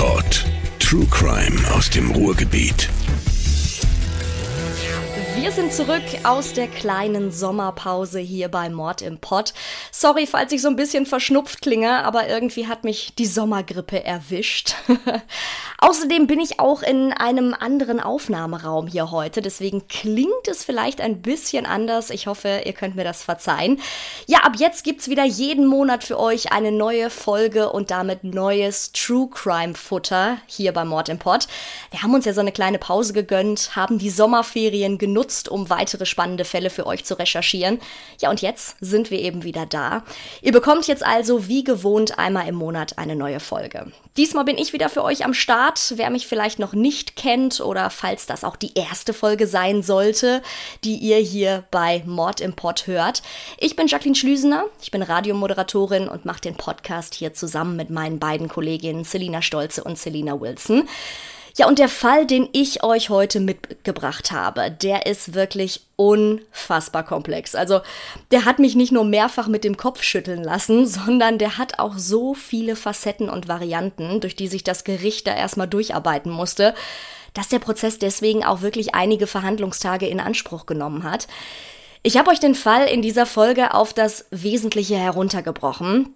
[0.00, 0.46] Import.
[0.78, 2.88] True Crime aus dem Ruhrgebiet.
[5.40, 9.54] Wir sind zurück aus der kleinen Sommerpause hier bei Mord im Pott.
[9.90, 14.74] Sorry, falls ich so ein bisschen verschnupft klinge, aber irgendwie hat mich die Sommergrippe erwischt.
[15.78, 21.22] Außerdem bin ich auch in einem anderen Aufnahmeraum hier heute, deswegen klingt es vielleicht ein
[21.22, 22.10] bisschen anders.
[22.10, 23.80] Ich hoffe, ihr könnt mir das verzeihen.
[24.26, 28.92] Ja, ab jetzt gibt's wieder jeden Monat für euch eine neue Folge und damit neues
[28.92, 31.48] True Crime Futter hier bei Mord im Pott.
[31.90, 36.06] Wir haben uns ja so eine kleine Pause gegönnt, haben die Sommerferien genutzt, um weitere
[36.06, 37.80] spannende Fälle für euch zu recherchieren.
[38.20, 40.04] Ja, und jetzt sind wir eben wieder da.
[40.42, 43.92] Ihr bekommt jetzt also wie gewohnt einmal im Monat eine neue Folge.
[44.16, 45.94] Diesmal bin ich wieder für euch am Start.
[45.96, 50.42] Wer mich vielleicht noch nicht kennt oder falls das auch die erste Folge sein sollte,
[50.84, 53.22] die ihr hier bei Mord im Pod hört.
[53.58, 58.18] Ich bin Jacqueline Schlüsener, ich bin Radiomoderatorin und mache den Podcast hier zusammen mit meinen
[58.18, 60.88] beiden Kolleginnen Selina Stolze und Selina Wilson.
[61.56, 67.54] Ja, und der Fall, den ich euch heute mitgebracht habe, der ist wirklich unfassbar komplex.
[67.54, 67.80] Also,
[68.30, 71.98] der hat mich nicht nur mehrfach mit dem Kopf schütteln lassen, sondern der hat auch
[71.98, 76.74] so viele Facetten und Varianten, durch die sich das Gericht da erstmal durcharbeiten musste,
[77.34, 81.28] dass der Prozess deswegen auch wirklich einige Verhandlungstage in Anspruch genommen hat.
[82.02, 86.14] Ich habe euch den Fall in dieser Folge auf das Wesentliche heruntergebrochen.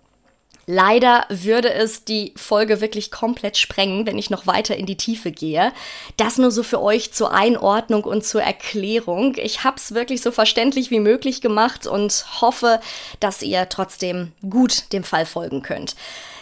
[0.67, 5.31] Leider würde es die Folge wirklich komplett sprengen, wenn ich noch weiter in die Tiefe
[5.31, 5.73] gehe.
[6.17, 9.37] Das nur so für euch zur Einordnung und zur Erklärung.
[9.37, 12.81] Ich habe es wirklich so verständlich wie möglich gemacht und hoffe,
[13.21, 15.97] dass ihr trotzdem gut dem Fall folgen könnt.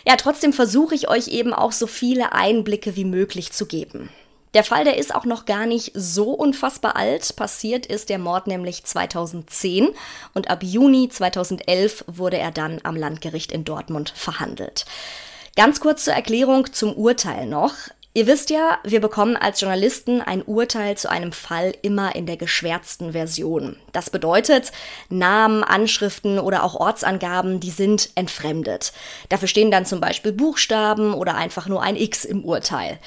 [0.07, 4.11] Ja, trotzdem versuche ich euch eben auch so viele Einblicke wie möglich zu geben.
[4.55, 7.37] Der Fall, der ist auch noch gar nicht so unfassbar alt.
[7.37, 9.89] Passiert ist der Mord nämlich 2010
[10.35, 14.85] und ab Juni 2011 wurde er dann am Landgericht in Dortmund verhandelt.
[15.57, 17.73] Ganz kurz zur Erklärung zum Urteil noch.
[18.15, 22.37] Ihr wisst ja, wir bekommen als Journalisten ein Urteil zu einem Fall immer in der
[22.37, 23.77] geschwärzten Version.
[23.93, 24.71] Das bedeutet,
[25.09, 28.93] Namen, Anschriften oder auch Ortsangaben, die sind entfremdet.
[29.31, 32.99] Dafür stehen dann zum Beispiel Buchstaben oder einfach nur ein X im Urteil.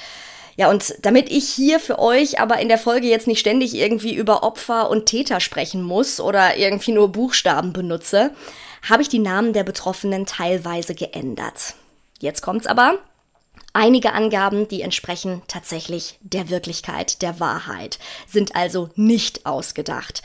[0.57, 4.13] Ja, und damit ich hier für euch aber in der Folge jetzt nicht ständig irgendwie
[4.13, 8.31] über Opfer und Täter sprechen muss oder irgendwie nur Buchstaben benutze,
[8.89, 11.75] habe ich die Namen der Betroffenen teilweise geändert.
[12.19, 12.99] Jetzt kommt's aber.
[13.73, 20.23] Einige Angaben, die entsprechen tatsächlich der Wirklichkeit, der Wahrheit, sind also nicht ausgedacht.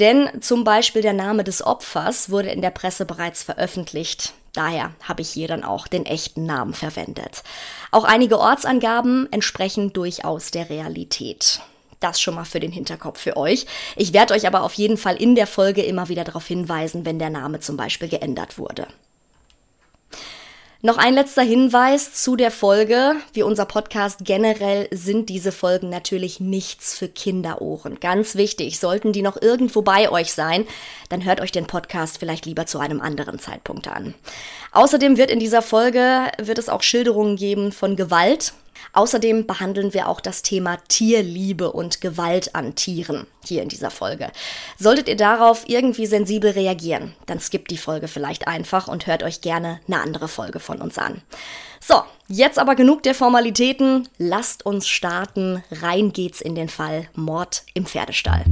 [0.00, 4.32] Denn zum Beispiel der Name des Opfers wurde in der Presse bereits veröffentlicht.
[4.52, 7.42] Daher habe ich hier dann auch den echten Namen verwendet.
[7.90, 11.60] Auch einige Ortsangaben entsprechen durchaus der Realität.
[12.00, 13.66] Das schon mal für den Hinterkopf für euch.
[13.96, 17.18] Ich werde euch aber auf jeden Fall in der Folge immer wieder darauf hinweisen, wenn
[17.18, 18.86] der Name zum Beispiel geändert wurde.
[20.80, 23.16] Noch ein letzter Hinweis zu der Folge.
[23.32, 27.98] Wie unser Podcast generell sind diese Folgen natürlich nichts für Kinderohren.
[27.98, 30.68] Ganz wichtig, sollten die noch irgendwo bei euch sein,
[31.08, 34.14] dann hört euch den Podcast vielleicht lieber zu einem anderen Zeitpunkt an.
[34.70, 38.52] Außerdem wird in dieser Folge, wird es auch Schilderungen geben von Gewalt,
[38.92, 44.30] Außerdem behandeln wir auch das Thema Tierliebe und Gewalt an Tieren hier in dieser Folge.
[44.78, 49.40] Solltet ihr darauf irgendwie sensibel reagieren, dann skippt die Folge vielleicht einfach und hört euch
[49.40, 51.22] gerne eine andere Folge von uns an.
[51.80, 54.08] So, jetzt aber genug der Formalitäten.
[54.18, 55.62] Lasst uns starten.
[55.70, 58.44] Rein geht's in den Fall Mord im Pferdestall.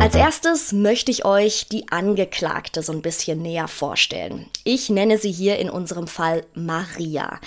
[0.00, 4.46] Als erstes möchte ich euch die Angeklagte so ein bisschen näher vorstellen.
[4.64, 7.40] Ich nenne sie hier in unserem Fall Maria.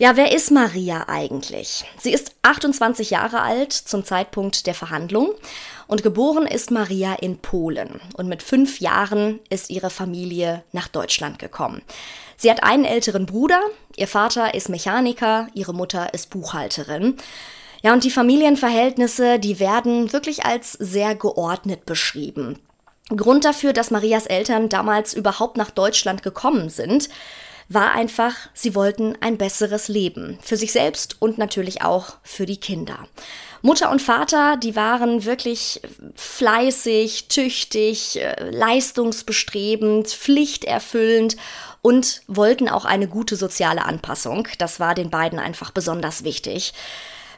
[0.00, 1.84] Ja, wer ist Maria eigentlich?
[1.98, 5.34] Sie ist 28 Jahre alt zum Zeitpunkt der Verhandlung
[5.88, 8.00] und geboren ist Maria in Polen.
[8.16, 11.82] Und mit fünf Jahren ist ihre Familie nach Deutschland gekommen.
[12.38, 13.60] Sie hat einen älteren Bruder,
[13.94, 17.18] ihr Vater ist Mechaniker, ihre Mutter ist Buchhalterin.
[17.82, 22.58] Ja, und die Familienverhältnisse, die werden wirklich als sehr geordnet beschrieben.
[23.14, 27.10] Grund dafür, dass Marias Eltern damals überhaupt nach Deutschland gekommen sind,
[27.70, 30.38] war einfach, sie wollten ein besseres Leben.
[30.42, 33.06] Für sich selbst und natürlich auch für die Kinder.
[33.62, 35.80] Mutter und Vater, die waren wirklich
[36.16, 41.36] fleißig, tüchtig, äh, leistungsbestrebend, pflichterfüllend
[41.80, 44.48] und wollten auch eine gute soziale Anpassung.
[44.58, 46.74] Das war den beiden einfach besonders wichtig.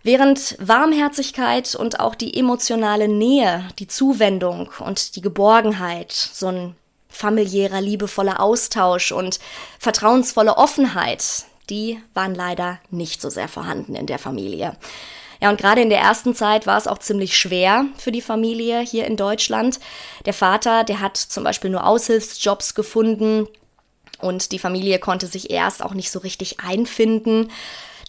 [0.02, 6.76] Während Warmherzigkeit und auch die emotionale Nähe, die Zuwendung und die Geborgenheit, so ein
[7.12, 9.38] familiärer, liebevoller Austausch und
[9.78, 14.76] vertrauensvolle Offenheit, die waren leider nicht so sehr vorhanden in der Familie.
[15.40, 18.80] Ja, und gerade in der ersten Zeit war es auch ziemlich schwer für die Familie
[18.80, 19.80] hier in Deutschland.
[20.24, 23.48] Der Vater, der hat zum Beispiel nur Aushilfsjobs gefunden
[24.22, 27.50] Und die Familie konnte sich erst auch nicht so richtig einfinden.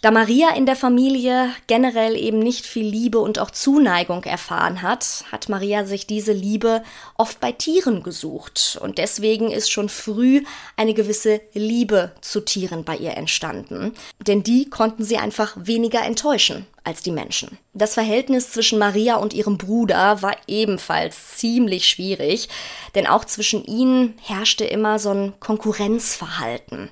[0.04, 5.24] Da Maria in der Familie generell eben nicht viel Liebe und auch Zuneigung erfahren hat,
[5.32, 6.82] hat Maria sich diese Liebe
[7.16, 8.78] oft bei Tieren gesucht.
[8.82, 10.42] Und deswegen ist schon früh
[10.76, 13.94] eine gewisse Liebe zu Tieren bei ihr entstanden.
[14.26, 17.58] Denn die konnten sie einfach weniger enttäuschen als die Menschen.
[17.72, 22.48] Das Verhältnis zwischen Maria und ihrem Bruder war ebenfalls ziemlich schwierig,
[22.94, 26.90] denn auch zwischen ihnen herrschte immer so ein Konkurrenzverhalten.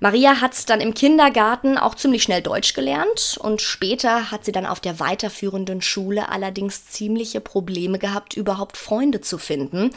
[0.00, 4.66] Maria hat dann im Kindergarten auch ziemlich schnell Deutsch gelernt und später hat sie dann
[4.66, 9.92] auf der weiterführenden Schule allerdings ziemliche Probleme gehabt, überhaupt Freunde zu finden.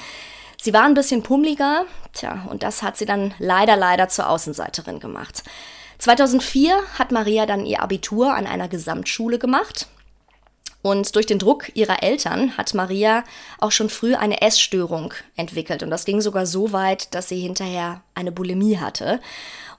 [0.62, 5.00] Sie war ein bisschen pummeliger, tja, und das hat sie dann leider, leider zur Außenseiterin
[5.00, 5.44] gemacht.
[6.00, 9.88] 2004 hat Maria dann ihr Abitur an einer Gesamtschule gemacht.
[10.82, 13.24] Und durch den Druck ihrer Eltern hat Maria
[13.58, 15.82] auch schon früh eine Essstörung entwickelt.
[15.82, 19.20] Und das ging sogar so weit, dass sie hinterher eine Bulimie hatte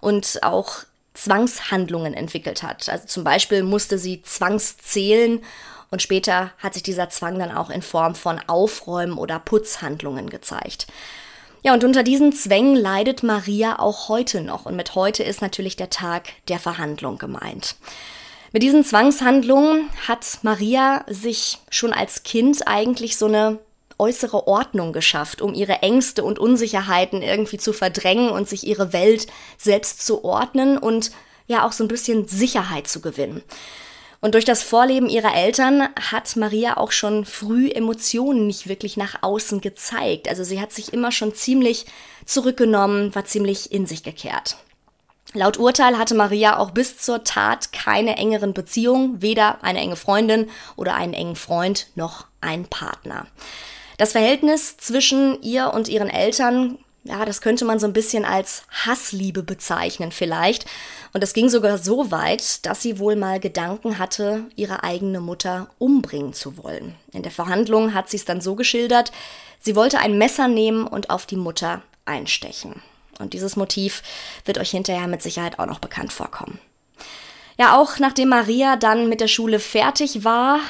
[0.01, 0.79] und auch
[1.15, 2.89] Zwangshandlungen entwickelt hat.
[2.89, 5.43] Also zum Beispiel musste sie zwangszählen
[5.91, 10.89] und später hat sich dieser Zwang dann auch in Form von Aufräumen oder Putzhandlungen gezeigt.
[11.67, 14.67] Ja, und unter diesen Zwängen leidet Maria auch heute noch.
[14.67, 17.75] Und mit heute ist natürlich der Tag der Verhandlung gemeint.
[18.53, 23.59] Mit diesen Zwangshandlungen hat Maria sich schon als Kind eigentlich so eine
[23.99, 29.27] äußere Ordnung geschafft, um ihre Ängste und Unsicherheiten irgendwie zu verdrängen und sich ihre Welt
[29.59, 31.11] selbst zu ordnen und
[31.49, 33.43] ja auch so ein bisschen Sicherheit zu gewinnen.
[34.21, 39.23] Und durch das Vorleben ihrer Eltern hat Maria auch schon früh Emotionen nicht wirklich nach
[39.23, 40.29] außen gezeigt.
[40.29, 41.87] Also sie hat sich immer schon ziemlich
[42.25, 44.57] zurückgenommen, war ziemlich in sich gekehrt.
[45.33, 50.49] Laut Urteil hatte Maria auch bis zur Tat keine engeren Beziehungen, weder eine enge Freundin
[50.77, 53.27] oder einen engen Freund noch einen Partner.
[53.99, 56.79] Das Verhältnis zwischen ihr und ihren Eltern,
[57.09, 60.67] ja, das könnte man so ein bisschen als Hassliebe bezeichnen vielleicht.
[61.13, 65.69] Und es ging sogar so weit, dass sie wohl mal Gedanken hatte, ihre eigene Mutter
[65.79, 66.95] umbringen zu wollen.
[67.13, 69.13] In der Verhandlung hat sie es dann so geschildert,
[69.61, 72.83] sie wollte ein Messer nehmen und auf die Mutter einstechen.
[73.19, 74.03] Und dieses Motiv
[74.45, 76.59] wird euch hinterher mit Sicherheit auch noch bekannt vorkommen.
[77.59, 80.61] Ja, auch nachdem Maria dann mit der Schule fertig war,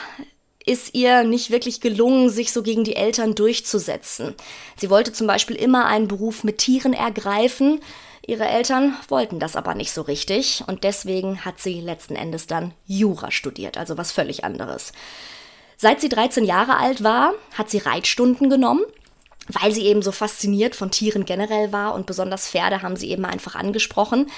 [0.67, 4.35] ist ihr nicht wirklich gelungen, sich so gegen die Eltern durchzusetzen.
[4.77, 7.81] Sie wollte zum Beispiel immer einen Beruf mit Tieren ergreifen.
[8.27, 12.75] Ihre Eltern wollten das aber nicht so richtig und deswegen hat sie letzten Endes dann
[12.87, 14.93] Jura studiert, also was völlig anderes.
[15.77, 18.83] Seit sie 13 Jahre alt war, hat sie Reitstunden genommen
[19.49, 23.25] weil sie eben so fasziniert von Tieren generell war und besonders Pferde haben sie eben
[23.25, 24.31] einfach angesprochen.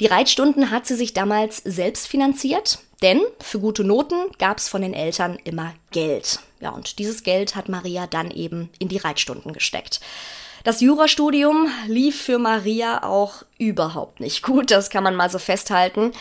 [0.00, 4.82] Die Reitstunden hat sie sich damals selbst finanziert, denn für gute Noten gab es von
[4.82, 6.38] den Eltern immer Geld.
[6.60, 10.00] Ja, und dieses Geld hat Maria dann eben in die Reitstunden gesteckt.
[10.64, 16.12] Das Jurastudium lief für Maria auch überhaupt nicht gut, das kann man mal so festhalten.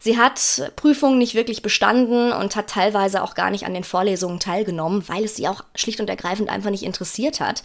[0.00, 4.40] Sie hat Prüfungen nicht wirklich bestanden und hat teilweise auch gar nicht an den Vorlesungen
[4.40, 7.62] teilgenommen, weil es sie auch schlicht und ergreifend einfach nicht interessiert hat.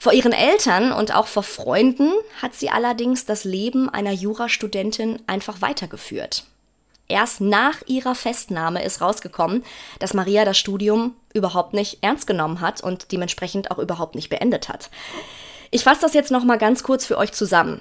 [0.00, 5.60] Vor ihren Eltern und auch vor Freunden hat sie allerdings das Leben einer Jurastudentin einfach
[5.60, 6.44] weitergeführt.
[7.06, 9.64] Erst nach ihrer Festnahme ist rausgekommen,
[9.98, 14.68] dass Maria das Studium überhaupt nicht ernst genommen hat und dementsprechend auch überhaupt nicht beendet
[14.68, 14.90] hat.
[15.70, 17.80] Ich fasse das jetzt noch mal ganz kurz für euch zusammen.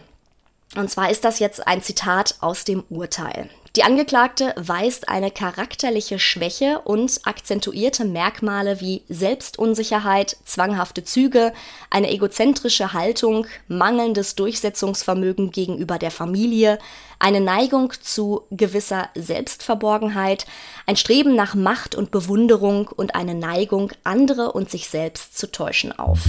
[0.76, 3.50] Und zwar ist das jetzt ein Zitat aus dem Urteil.
[3.80, 11.54] Die Angeklagte weist eine charakterliche Schwäche und akzentuierte Merkmale wie Selbstunsicherheit, zwanghafte Züge,
[11.90, 16.78] eine egozentrische Haltung, mangelndes Durchsetzungsvermögen gegenüber der Familie,
[17.20, 20.46] eine Neigung zu gewisser Selbstverborgenheit,
[20.86, 25.98] ein Streben nach Macht und Bewunderung und eine Neigung, andere und sich selbst zu täuschen
[25.98, 26.20] auf.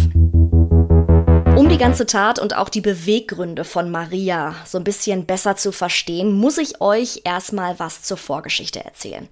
[1.61, 5.73] Um die ganze Tat und auch die Beweggründe von Maria so ein bisschen besser zu
[5.73, 9.29] verstehen, muss ich euch erstmal was zur Vorgeschichte erzählen.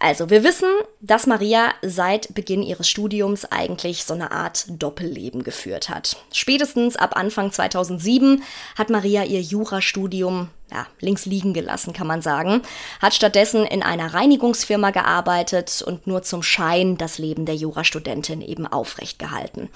[0.00, 0.68] Also, wir wissen,
[1.00, 6.16] dass Maria seit Beginn ihres Studiums eigentlich so eine Art Doppelleben geführt hat.
[6.32, 8.42] Spätestens ab Anfang 2007
[8.76, 12.62] hat Maria ihr Jurastudium ja, links liegen gelassen, kann man sagen,
[13.00, 18.66] hat stattdessen in einer Reinigungsfirma gearbeitet und nur zum Schein das Leben der Jurastudentin eben
[18.66, 19.70] aufrecht gehalten.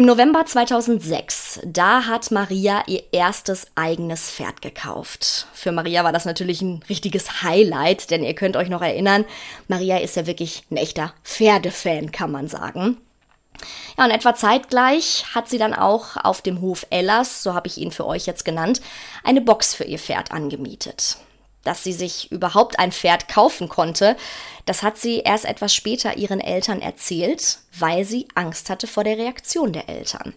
[0.00, 5.46] Im November 2006, da hat Maria ihr erstes eigenes Pferd gekauft.
[5.52, 9.26] Für Maria war das natürlich ein richtiges Highlight, denn ihr könnt euch noch erinnern,
[9.68, 12.96] Maria ist ja wirklich ein echter Pferdefan, kann man sagen.
[13.98, 17.76] Ja, und etwa zeitgleich hat sie dann auch auf dem Hof Ellas, so habe ich
[17.76, 18.80] ihn für euch jetzt genannt,
[19.22, 21.18] eine Box für ihr Pferd angemietet
[21.64, 24.16] dass sie sich überhaupt ein Pferd kaufen konnte,
[24.66, 29.18] das hat sie erst etwas später ihren Eltern erzählt, weil sie Angst hatte vor der
[29.18, 30.34] Reaktion der Eltern.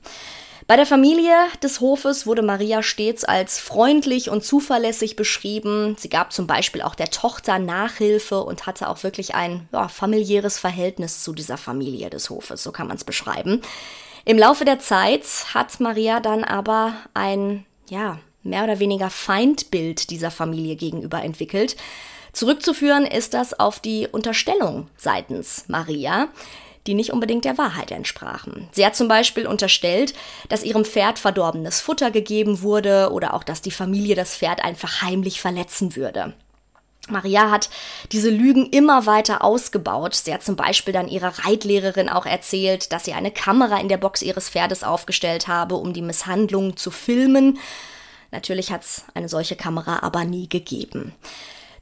[0.65, 5.98] Bei der Familie des Hofes wurde Maria stets als freundlich und zuverlässig beschrieben.
[6.00, 10.58] Sie gab zum Beispiel auch der Tochter Nachhilfe und hatte auch wirklich ein ja, familiäres
[10.60, 13.62] Verhältnis zu dieser Familie des Hofes, so kann man es beschreiben.
[14.24, 20.31] Im Laufe der Zeit hat Maria dann aber ein, ja, mehr oder weniger Feindbild dieser
[20.31, 21.75] Familie gegenüber entwickelt.
[22.31, 26.29] Zurückzuführen ist das auf die Unterstellung seitens Maria
[26.88, 28.67] die nicht unbedingt der Wahrheit entsprachen.
[28.71, 30.13] Sie hat zum Beispiel unterstellt,
[30.50, 35.01] dass ihrem Pferd verdorbenes Futter gegeben wurde oder auch, dass die Familie das Pferd einfach
[35.01, 36.33] heimlich verletzen würde.
[37.09, 37.69] Maria hat
[38.13, 40.15] diese Lügen immer weiter ausgebaut.
[40.15, 43.97] Sie hat zum Beispiel dann ihrer Reitlehrerin auch erzählt, dass sie eine Kamera in der
[43.97, 47.59] Box ihres Pferdes aufgestellt habe, um die Misshandlungen zu filmen.
[48.33, 51.13] Natürlich hat es eine solche Kamera aber nie gegeben.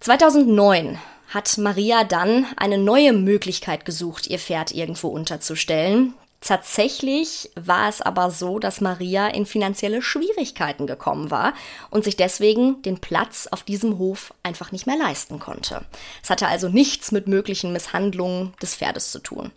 [0.02, 6.14] 2009 hat Maria dann eine neue Möglichkeit gesucht, ihr Pferd irgendwo unterzustellen.
[6.42, 11.54] Tatsächlich war es aber so, dass Maria in finanzielle Schwierigkeiten gekommen war
[11.90, 15.86] und sich deswegen den Platz auf diesem Hof einfach nicht mehr leisten konnte.
[16.22, 19.52] Es hatte also nichts mit möglichen Misshandlungen des Pferdes zu tun.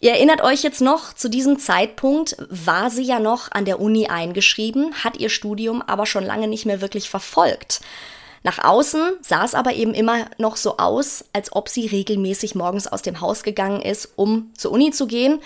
[0.00, 4.08] Ihr erinnert euch jetzt noch, zu diesem Zeitpunkt war sie ja noch an der Uni
[4.08, 7.80] eingeschrieben, hat ihr Studium aber schon lange nicht mehr wirklich verfolgt.
[8.42, 12.86] Nach außen sah es aber eben immer noch so aus, als ob sie regelmäßig morgens
[12.86, 15.40] aus dem Haus gegangen ist, um zur Uni zu gehen.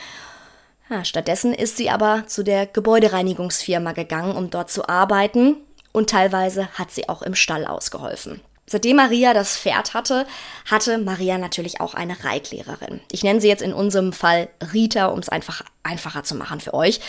[0.91, 5.57] Ja, stattdessen ist sie aber zu der Gebäudereinigungsfirma gegangen, um dort zu arbeiten.
[5.93, 8.41] Und teilweise hat sie auch im Stall ausgeholfen.
[8.71, 10.29] Seitdem Maria das Pferd hatte,
[10.65, 13.01] hatte Maria natürlich auch eine Reitlehrerin.
[13.11, 16.73] Ich nenne sie jetzt in unserem Fall Rita, um es einfach einfacher zu machen für
[16.73, 17.01] euch.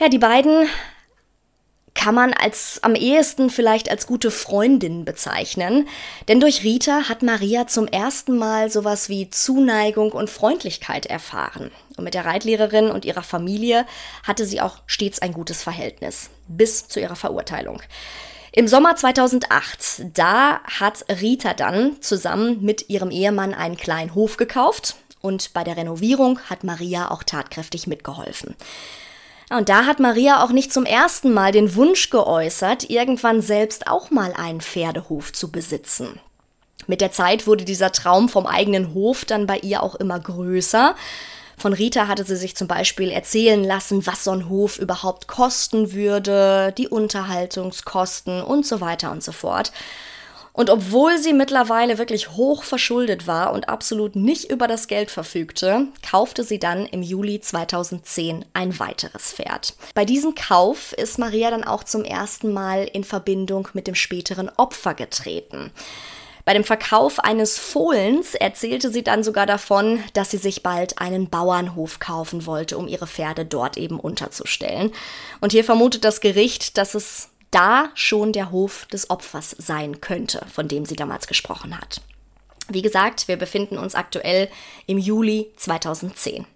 [0.00, 0.66] Ja, die beiden
[1.92, 5.86] kann man als am ehesten vielleicht als gute Freundin bezeichnen,
[6.28, 11.72] denn durch Rita hat Maria zum ersten Mal sowas wie Zuneigung und Freundlichkeit erfahren.
[11.98, 13.84] Und mit der Reitlehrerin und ihrer Familie
[14.22, 17.82] hatte sie auch stets ein gutes Verhältnis, bis zu ihrer Verurteilung.
[18.56, 24.94] Im Sommer 2008, da hat Rita dann zusammen mit ihrem Ehemann einen kleinen Hof gekauft
[25.20, 28.54] und bei der Renovierung hat Maria auch tatkräftig mitgeholfen.
[29.50, 34.12] Und da hat Maria auch nicht zum ersten Mal den Wunsch geäußert, irgendwann selbst auch
[34.12, 36.20] mal einen Pferdehof zu besitzen.
[36.86, 40.94] Mit der Zeit wurde dieser Traum vom eigenen Hof dann bei ihr auch immer größer.
[41.56, 45.92] Von Rita hatte sie sich zum Beispiel erzählen lassen, was so ein Hof überhaupt kosten
[45.92, 49.72] würde, die Unterhaltungskosten und so weiter und so fort.
[50.56, 55.88] Und obwohl sie mittlerweile wirklich hoch verschuldet war und absolut nicht über das Geld verfügte,
[56.08, 59.74] kaufte sie dann im Juli 2010 ein weiteres Pferd.
[59.96, 64.48] Bei diesem Kauf ist Maria dann auch zum ersten Mal in Verbindung mit dem späteren
[64.48, 65.72] Opfer getreten.
[66.44, 71.30] Bei dem Verkauf eines Fohlens erzählte sie dann sogar davon, dass sie sich bald einen
[71.30, 74.92] Bauernhof kaufen wollte, um ihre Pferde dort eben unterzustellen.
[75.40, 80.44] Und hier vermutet das Gericht, dass es da schon der Hof des Opfers sein könnte,
[80.52, 82.02] von dem sie damals gesprochen hat.
[82.68, 84.50] Wie gesagt, wir befinden uns aktuell
[84.86, 86.46] im Juli 2010.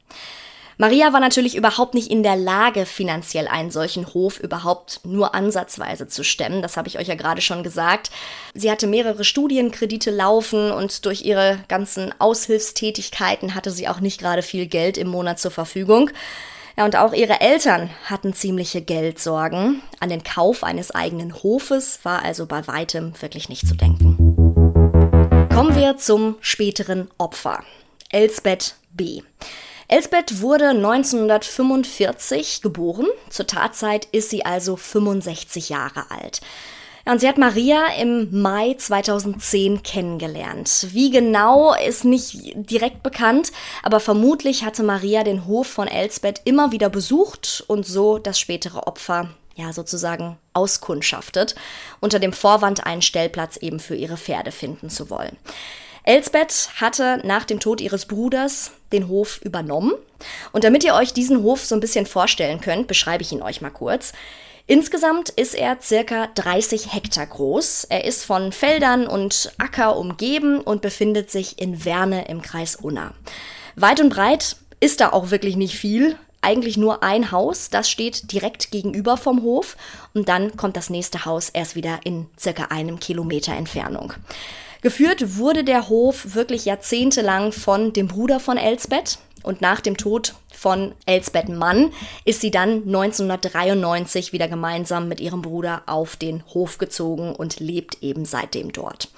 [0.80, 6.06] Maria war natürlich überhaupt nicht in der Lage, finanziell einen solchen Hof überhaupt nur ansatzweise
[6.06, 6.62] zu stemmen.
[6.62, 8.12] Das habe ich euch ja gerade schon gesagt.
[8.54, 14.42] Sie hatte mehrere Studienkredite laufen und durch ihre ganzen Aushilfstätigkeiten hatte sie auch nicht gerade
[14.42, 16.10] viel Geld im Monat zur Verfügung.
[16.76, 19.82] Ja, und auch ihre Eltern hatten ziemliche Geldsorgen.
[19.98, 24.16] An den Kauf eines eigenen Hofes war also bei weitem wirklich nicht zu denken.
[25.52, 27.64] Kommen wir zum späteren Opfer.
[28.12, 29.22] Elsbeth B.
[29.90, 33.06] Elsbeth wurde 1945 geboren.
[33.30, 36.42] Zur Tatzeit ist sie also 65 Jahre alt.
[37.06, 40.88] Und sie hat Maria im Mai 2010 kennengelernt.
[40.90, 43.50] Wie genau ist nicht direkt bekannt,
[43.82, 48.86] aber vermutlich hatte Maria den Hof von Elsbeth immer wieder besucht und so das spätere
[48.86, 51.54] Opfer ja sozusagen auskundschaftet,
[52.00, 55.36] unter dem Vorwand einen Stellplatz eben für ihre Pferde finden zu wollen.
[56.08, 59.92] Elsbeth hatte nach dem Tod ihres Bruders den Hof übernommen.
[60.52, 63.60] Und damit ihr euch diesen Hof so ein bisschen vorstellen könnt, beschreibe ich ihn euch
[63.60, 64.14] mal kurz.
[64.66, 67.84] Insgesamt ist er circa 30 Hektar groß.
[67.90, 73.12] Er ist von Feldern und Acker umgeben und befindet sich in Werne im Kreis Unna.
[73.76, 76.16] Weit und breit ist da auch wirklich nicht viel.
[76.40, 79.76] Eigentlich nur ein Haus, das steht direkt gegenüber vom Hof
[80.14, 84.14] und dann kommt das nächste Haus erst wieder in circa einem Kilometer Entfernung.
[84.80, 90.34] Geführt wurde der Hof wirklich jahrzehntelang von dem Bruder von Elsbeth, und nach dem Tod
[90.52, 91.92] von Elsbeth Mann
[92.24, 98.02] ist sie dann 1993 wieder gemeinsam mit ihrem Bruder auf den Hof gezogen und lebt
[98.02, 99.08] eben seitdem dort.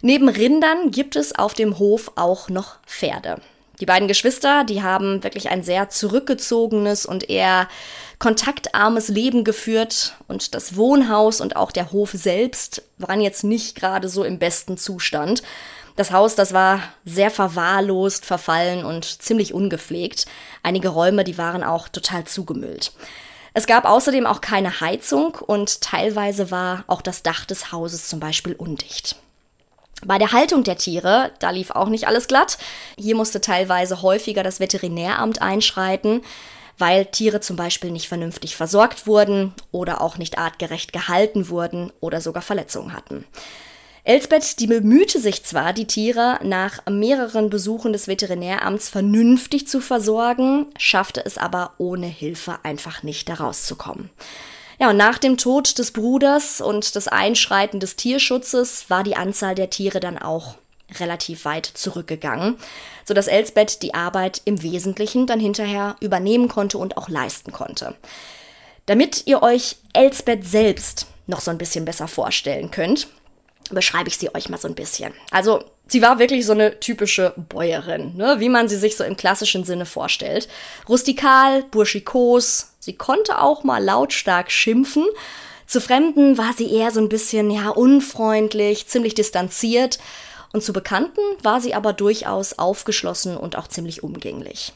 [0.00, 3.40] Neben Rindern gibt es auf dem Hof auch noch Pferde.
[3.80, 7.68] Die beiden Geschwister, die haben wirklich ein sehr zurückgezogenes und eher
[8.18, 14.08] kontaktarmes Leben geführt und das Wohnhaus und auch der Hof selbst waren jetzt nicht gerade
[14.08, 15.42] so im besten Zustand.
[15.94, 20.26] Das Haus, das war sehr verwahrlost, verfallen und ziemlich ungepflegt.
[20.62, 22.92] Einige Räume, die waren auch total zugemüllt.
[23.54, 28.20] Es gab außerdem auch keine Heizung und teilweise war auch das Dach des Hauses zum
[28.20, 29.16] Beispiel undicht.
[30.04, 32.58] Bei der Haltung der Tiere, da lief auch nicht alles glatt.
[32.96, 36.22] Hier musste teilweise häufiger das Veterinäramt einschreiten,
[36.78, 42.20] weil Tiere zum Beispiel nicht vernünftig versorgt wurden oder auch nicht artgerecht gehalten wurden oder
[42.20, 43.24] sogar Verletzungen hatten.
[44.04, 50.66] Elsbeth, die bemühte sich zwar, die Tiere nach mehreren Besuchen des Veterinäramts vernünftig zu versorgen,
[50.78, 54.08] schaffte es aber ohne Hilfe einfach nicht daraus zu kommen.
[54.78, 59.54] Ja, und nach dem Tod des Bruders und das Einschreiten des Tierschutzes war die Anzahl
[59.54, 60.54] der Tiere dann auch
[61.00, 62.56] relativ weit zurückgegangen,
[63.04, 67.94] sodass Elsbeth die Arbeit im Wesentlichen dann hinterher übernehmen konnte und auch leisten konnte.
[68.86, 73.08] Damit ihr euch Elsbeth selbst noch so ein bisschen besser vorstellen könnt,
[73.70, 75.12] beschreibe ich sie euch mal so ein bisschen.
[75.30, 78.36] Also, sie war wirklich so eine typische Bäuerin, ne?
[78.38, 80.48] wie man sie sich so im klassischen Sinne vorstellt.
[80.88, 85.06] Rustikal, burschikos, sie konnte auch mal lautstark schimpfen.
[85.66, 89.98] Zu Fremden war sie eher so ein bisschen, ja, unfreundlich, ziemlich distanziert.
[90.52, 94.72] Und zu Bekannten war sie aber durchaus aufgeschlossen und auch ziemlich umgänglich.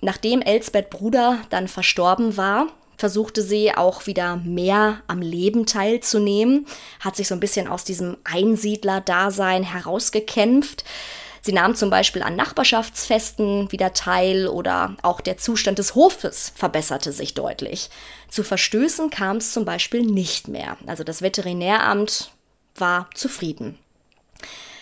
[0.00, 2.66] Nachdem Elsbeth Bruder dann verstorben war,
[2.96, 6.66] versuchte sie auch wieder mehr am Leben teilzunehmen,
[7.00, 10.84] hat sich so ein bisschen aus diesem Einsiedler-Dasein herausgekämpft.
[11.42, 17.12] Sie nahm zum Beispiel an Nachbarschaftsfesten wieder teil oder auch der Zustand des Hofes verbesserte
[17.12, 17.90] sich deutlich.
[18.30, 20.78] Zu Verstößen kam es zum Beispiel nicht mehr.
[20.86, 22.30] Also das Veterinäramt
[22.76, 23.78] war zufrieden.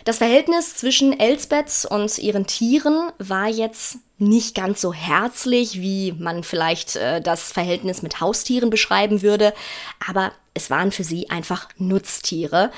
[0.05, 6.43] Das Verhältnis zwischen Elsbeth und ihren Tieren war jetzt nicht ganz so herzlich, wie man
[6.43, 9.55] vielleicht äh, das Verhältnis mit Haustieren beschreiben würde,
[10.07, 12.71] aber es waren für sie einfach Nutztiere.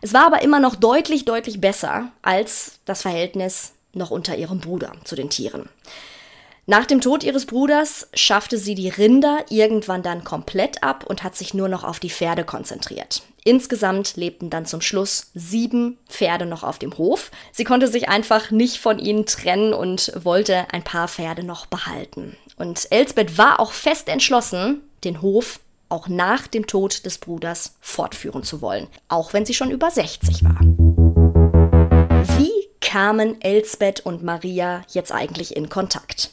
[0.00, 4.92] Es war aber immer noch deutlich, deutlich besser als das Verhältnis noch unter ihrem Bruder
[5.04, 5.68] zu den Tieren.
[6.70, 11.34] Nach dem Tod ihres Bruders schaffte sie die Rinder irgendwann dann komplett ab und hat
[11.34, 13.22] sich nur noch auf die Pferde konzentriert.
[13.42, 17.30] Insgesamt lebten dann zum Schluss sieben Pferde noch auf dem Hof.
[17.52, 22.36] Sie konnte sich einfach nicht von ihnen trennen und wollte ein paar Pferde noch behalten.
[22.58, 28.42] Und Elsbeth war auch fest entschlossen, den Hof auch nach dem Tod des Bruders fortführen
[28.42, 30.60] zu wollen, auch wenn sie schon über 60 war.
[32.88, 36.30] Kamen Elsbeth und Maria jetzt eigentlich in Kontakt?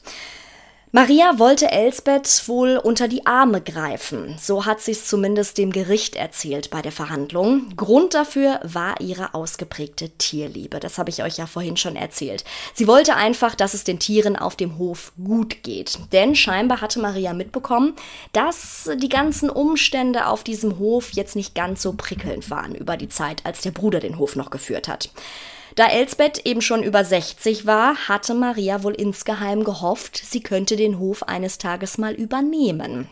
[0.93, 6.15] Maria wollte Elsbeth wohl unter die Arme greifen, so hat sie es zumindest dem Gericht
[6.15, 7.75] erzählt bei der Verhandlung.
[7.75, 12.45] Grund dafür war ihre ausgeprägte Tierliebe, das habe ich euch ja vorhin schon erzählt.
[12.73, 16.99] Sie wollte einfach, dass es den Tieren auf dem Hof gut geht, denn scheinbar hatte
[16.99, 17.95] Maria mitbekommen,
[18.31, 23.09] dass die ganzen Umstände auf diesem Hof jetzt nicht ganz so prickelnd waren über die
[23.09, 25.09] Zeit, als der Bruder den Hof noch geführt hat.
[25.75, 30.99] Da Elsbeth eben schon über 60 war, hatte Maria wohl insgeheim gehofft, sie könnte den
[30.99, 33.09] Hof eines Tages mal übernehmen.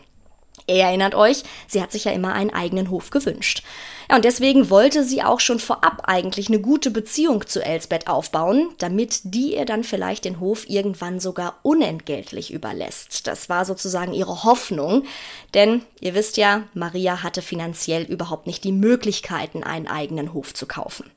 [0.66, 3.62] Ihr erinnert euch, sie hat sich ja immer einen eigenen Hof gewünscht.
[4.08, 8.70] Ja, und deswegen wollte sie auch schon vorab eigentlich eine gute Beziehung zu Elsbeth aufbauen,
[8.78, 13.26] damit die ihr dann vielleicht den Hof irgendwann sogar unentgeltlich überlässt.
[13.26, 15.04] Das war sozusagen ihre Hoffnung,
[15.52, 20.64] denn ihr wisst ja, Maria hatte finanziell überhaupt nicht die Möglichkeiten, einen eigenen Hof zu
[20.64, 21.10] kaufen.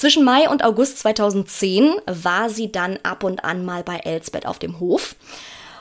[0.00, 4.58] Zwischen Mai und August 2010 war sie dann ab und an mal bei Elsbeth auf
[4.58, 5.14] dem Hof.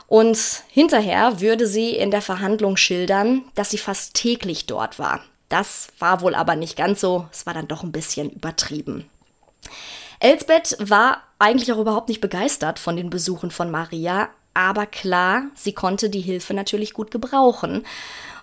[0.07, 5.21] Und hinterher würde sie in der Verhandlung schildern, dass sie fast täglich dort war.
[5.47, 9.09] Das war wohl aber nicht ganz so, es war dann doch ein bisschen übertrieben.
[10.19, 15.71] Elsbeth war eigentlich auch überhaupt nicht begeistert von den Besuchen von Maria, aber klar, sie
[15.71, 17.85] konnte die Hilfe natürlich gut gebrauchen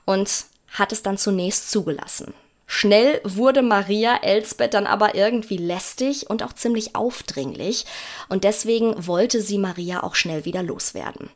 [0.06, 2.32] und hat es dann zunächst zugelassen.
[2.66, 7.86] Schnell wurde Maria Elsbeth dann aber irgendwie lästig und auch ziemlich aufdringlich
[8.28, 11.30] und deswegen wollte sie Maria auch schnell wieder loswerden.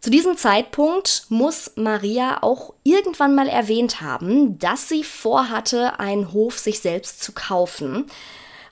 [0.00, 6.58] Zu diesem Zeitpunkt muss Maria auch irgendwann mal erwähnt haben, dass sie vorhatte, einen Hof
[6.58, 8.06] sich selbst zu kaufen.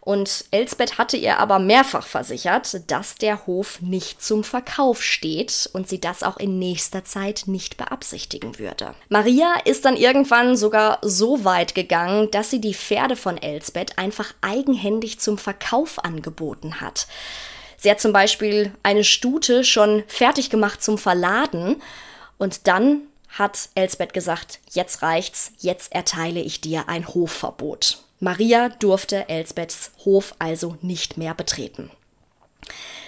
[0.08, 5.86] Und Elsbeth hatte ihr aber mehrfach versichert, dass der Hof nicht zum Verkauf steht und
[5.86, 8.94] sie das auch in nächster Zeit nicht beabsichtigen würde.
[9.10, 14.32] Maria ist dann irgendwann sogar so weit gegangen, dass sie die Pferde von Elsbeth einfach
[14.40, 17.06] eigenhändig zum Verkauf angeboten hat.
[17.76, 21.82] Sie hat zum Beispiel eine Stute schon fertig gemacht zum Verladen
[22.38, 27.98] und dann hat Elsbeth gesagt, jetzt reicht's, jetzt erteile ich dir ein Hofverbot.
[28.20, 31.90] Maria durfte Elsbeths Hof also nicht mehr betreten.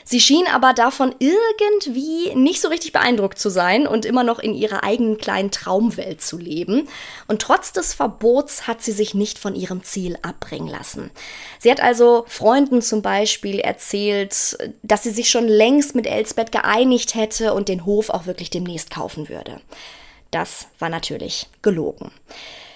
[0.05, 4.55] Sie schien aber davon irgendwie nicht so richtig beeindruckt zu sein und immer noch in
[4.55, 6.89] ihrer eigenen kleinen Traumwelt zu leben.
[7.29, 11.13] Und trotz des Verbots hat sie sich nicht von ihrem Ziel abbringen lassen.
[11.61, 17.15] Sie hat also Freunden zum Beispiel erzählt, dass sie sich schon längst mit Elsbeth geeinigt
[17.15, 19.61] hätte und den Hof auch wirklich demnächst kaufen würde.
[20.33, 22.11] Das war natürlich gelogen.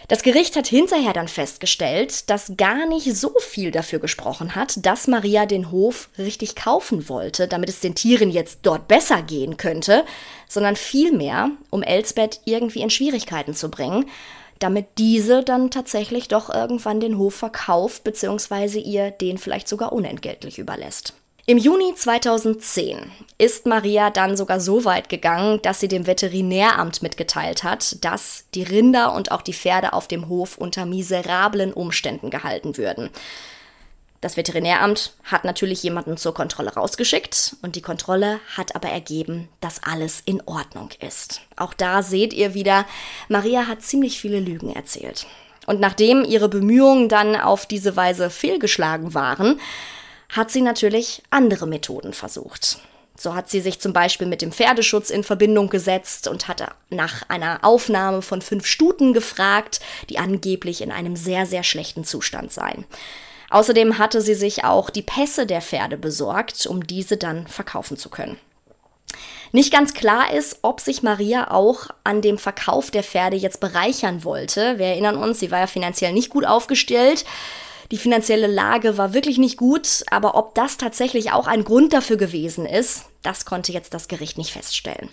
[0.07, 5.09] Das Gericht hat hinterher dann festgestellt, dass gar nicht so viel dafür gesprochen hat, dass
[5.09, 10.05] Maria den Hof richtig kaufen wollte, damit es den Tieren jetzt dort besser gehen könnte,
[10.47, 14.05] sondern vielmehr, um Elsbeth irgendwie in Schwierigkeiten zu bringen,
[14.59, 18.81] damit diese dann tatsächlich doch irgendwann den Hof verkauft bzw.
[18.81, 21.15] ihr den vielleicht sogar unentgeltlich überlässt.
[21.47, 27.65] Im Juni 2010 ist Maria dann sogar so weit gegangen, dass sie dem Veterinäramt mitgeteilt
[27.65, 32.79] hat, dass die Rinder und auch die Pferde auf dem Hof unter miserablen Umständen gehalten
[32.79, 33.11] würden.
[34.23, 39.83] Das Veterinäramt hat natürlich jemanden zur Kontrolle rausgeschickt und die Kontrolle hat aber ergeben, dass
[39.83, 41.43] alles in Ordnung ist.
[41.57, 42.87] Auch da seht ihr wieder,
[43.29, 45.27] Maria hat ziemlich viele Lügen erzählt.
[45.67, 49.61] Und nachdem ihre Bemühungen dann auf diese Weise fehlgeschlagen waren,
[50.35, 52.79] hat sie natürlich andere Methoden versucht.
[53.17, 57.29] So hat sie sich zum Beispiel mit dem Pferdeschutz in Verbindung gesetzt und hatte nach
[57.29, 62.85] einer Aufnahme von fünf Stuten gefragt, die angeblich in einem sehr, sehr schlechten Zustand seien.
[63.51, 68.09] Außerdem hatte sie sich auch die Pässe der Pferde besorgt, um diese dann verkaufen zu
[68.09, 68.37] können.
[69.53, 74.25] Nicht ganz klar ist, ob sich Maria auch an dem Verkauf der Pferde jetzt bereichern
[74.25, 74.79] wollte.
[74.79, 77.25] Wir erinnern uns, sie war ja finanziell nicht gut aufgestellt.
[77.91, 82.17] Die finanzielle Lage war wirklich nicht gut, aber ob das tatsächlich auch ein Grund dafür
[82.17, 85.09] gewesen ist, das konnte jetzt das Gericht nicht feststellen.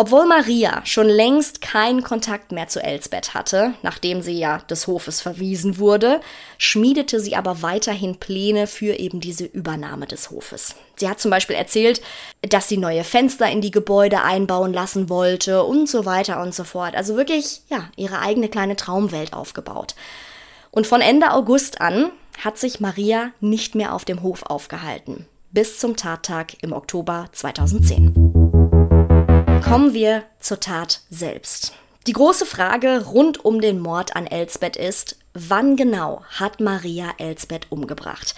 [0.00, 5.20] Obwohl Maria schon längst keinen Kontakt mehr zu Elsbeth hatte, nachdem sie ja des Hofes
[5.20, 6.20] verwiesen wurde,
[6.56, 10.76] schmiedete sie aber weiterhin Pläne für eben diese Übernahme des Hofes.
[10.94, 12.00] Sie hat zum Beispiel erzählt,
[12.42, 16.62] dass sie neue Fenster in die Gebäude einbauen lassen wollte und so weiter und so
[16.62, 16.94] fort.
[16.94, 19.96] Also wirklich, ja, ihre eigene kleine Traumwelt aufgebaut.
[20.70, 22.10] Und von Ende August an
[22.42, 25.26] hat sich Maria nicht mehr auf dem Hof aufgehalten.
[25.50, 28.14] Bis zum Tattag im Oktober 2010.
[29.64, 31.72] Kommen wir zur Tat selbst.
[32.06, 37.66] Die große Frage rund um den Mord an Elsbeth ist, wann genau hat Maria Elsbeth
[37.70, 38.34] umgebracht?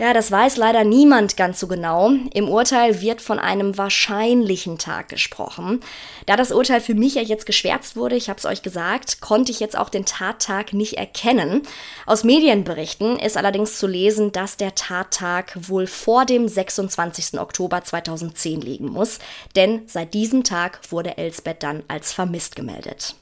[0.00, 2.12] Ja, das weiß leider niemand ganz so genau.
[2.32, 5.80] Im Urteil wird von einem wahrscheinlichen Tag gesprochen.
[6.26, 9.50] Da das Urteil für mich ja jetzt geschwärzt wurde, ich habe es euch gesagt, konnte
[9.50, 11.62] ich jetzt auch den Tattag nicht erkennen.
[12.06, 17.40] Aus Medienberichten ist allerdings zu lesen, dass der Tattag wohl vor dem 26.
[17.40, 19.18] Oktober 2010 liegen muss,
[19.56, 23.16] denn seit diesem Tag wurde Elsbeth dann als vermisst gemeldet.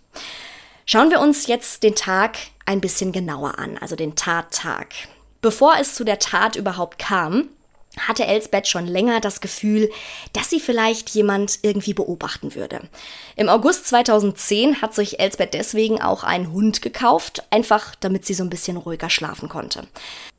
[0.85, 2.37] Schauen wir uns jetzt den Tag
[2.67, 4.89] ein bisschen genauer an, also den Tattag.
[5.47, 7.51] Bevor es zu der Tat überhaupt kam,
[8.01, 9.93] hatte Elsbeth schon länger das Gefühl,
[10.33, 12.81] dass sie vielleicht jemand irgendwie beobachten würde.
[13.37, 18.43] Im August 2010 hat sich Elsbeth deswegen auch einen Hund gekauft, einfach damit sie so
[18.43, 19.87] ein bisschen ruhiger schlafen konnte.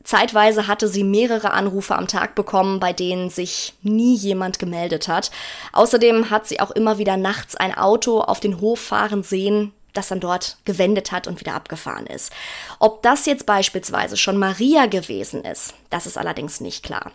[0.04, 5.32] Zeitweise hatte sie mehrere Anrufe am Tag bekommen, bei denen sich nie jemand gemeldet hat.
[5.72, 10.10] Außerdem hat sie auch immer wieder nachts ein Auto auf den Hof fahren sehen, das
[10.10, 12.32] dann dort gewendet hat und wieder abgefahren ist.
[12.80, 17.12] Ob das jetzt beispielsweise schon Maria gewesen ist, das ist allerdings nicht klar.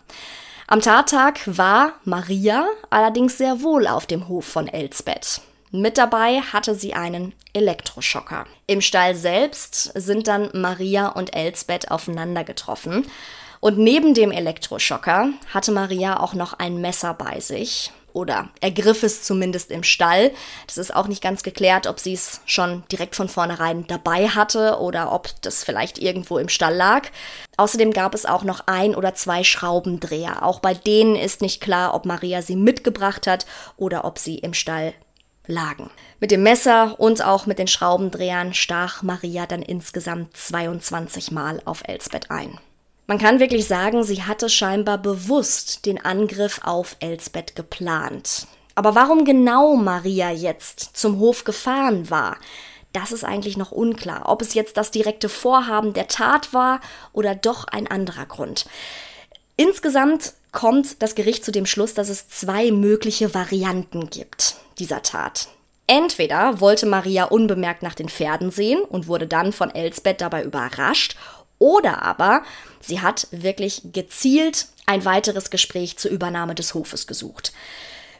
[0.67, 5.41] Am Tattag war Maria allerdings sehr wohl auf dem Hof von Elsbeth.
[5.71, 8.45] Mit dabei hatte sie einen Elektroschocker.
[8.67, 13.07] Im Stall selbst sind dann Maria und Elsbeth aufeinander getroffen.
[13.59, 19.23] Und neben dem Elektroschocker hatte Maria auch noch ein Messer bei sich oder ergriff es
[19.23, 20.31] zumindest im Stall.
[20.67, 24.79] Das ist auch nicht ganz geklärt, ob sie es schon direkt von vornherein dabei hatte
[24.79, 27.09] oder ob das vielleicht irgendwo im Stall lag.
[27.57, 30.43] Außerdem gab es auch noch ein oder zwei Schraubendreher.
[30.43, 33.45] Auch bei denen ist nicht klar, ob Maria sie mitgebracht hat
[33.77, 34.93] oder ob sie im Stall
[35.47, 35.89] lagen.
[36.19, 41.83] Mit dem Messer und auch mit den Schraubendrehern stach Maria dann insgesamt 22 Mal auf
[41.85, 42.59] Elsbeth ein.
[43.13, 48.47] Man kann wirklich sagen, sie hatte scheinbar bewusst den Angriff auf Elsbeth geplant.
[48.73, 52.37] Aber warum genau Maria jetzt zum Hof gefahren war,
[52.91, 54.23] das ist eigentlich noch unklar.
[54.25, 58.65] Ob es jetzt das direkte Vorhaben der Tat war oder doch ein anderer Grund.
[59.57, 65.49] Insgesamt kommt das Gericht zu dem Schluss, dass es zwei mögliche Varianten gibt dieser Tat.
[65.85, 71.15] Entweder wollte Maria unbemerkt nach den Pferden sehen und wurde dann von Elsbeth dabei überrascht,
[71.63, 72.43] oder aber
[72.81, 77.53] sie hat wirklich gezielt ein weiteres Gespräch zur Übernahme des Hofes gesucht.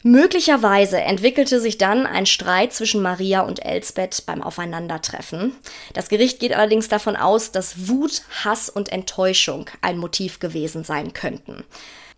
[0.02, 5.54] Möglicherweise entwickelte sich dann ein Streit zwischen Maria und Elsbeth beim Aufeinandertreffen.
[5.94, 11.12] Das Gericht geht allerdings davon aus, dass Wut, Hass und Enttäuschung ein Motiv gewesen sein
[11.12, 11.66] könnten.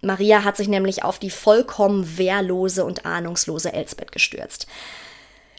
[0.02, 4.68] Maria hat sich nämlich auf die vollkommen wehrlose und ahnungslose Elsbeth gestürzt.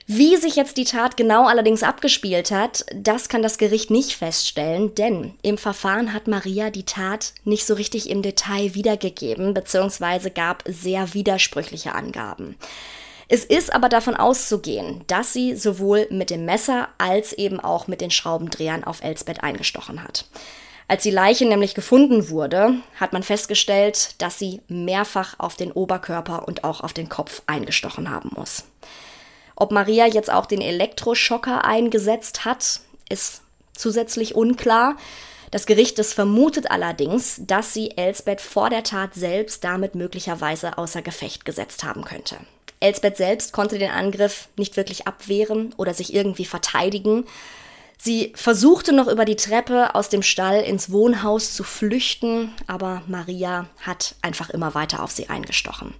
[0.08, 4.94] Wie sich jetzt die Tat genau allerdings abgespielt hat, das kann das Gericht nicht feststellen,
[4.94, 10.62] denn im Verfahren hat Maria die Tat nicht so richtig im Detail wiedergegeben, beziehungsweise gab
[10.64, 12.56] sehr widersprüchliche Angaben.
[13.28, 18.00] Es ist aber davon auszugehen, dass sie sowohl mit dem Messer als eben auch mit
[18.00, 20.26] den Schraubendrehern auf Elsbeth eingestochen hat.
[20.86, 26.46] Als die Leiche nämlich gefunden wurde, hat man festgestellt, dass sie mehrfach auf den Oberkörper
[26.46, 28.62] und auch auf den Kopf eingestochen haben muss.
[29.56, 33.42] Ob Maria jetzt auch den Elektroschocker eingesetzt hat, ist
[33.74, 34.96] zusätzlich unklar.
[35.50, 41.02] Das Gericht es vermutet allerdings, dass sie Elsbeth vor der Tat selbst damit möglicherweise außer
[41.02, 42.36] Gefecht gesetzt haben könnte.
[42.80, 47.24] Elsbeth selbst konnte den Angriff nicht wirklich abwehren oder sich irgendwie verteidigen.
[47.98, 53.66] Sie versuchte noch über die Treppe aus dem Stall ins Wohnhaus zu flüchten, aber Maria
[53.80, 55.94] hat einfach immer weiter auf sie eingestochen.